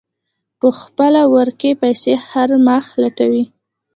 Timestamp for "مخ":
2.67-2.85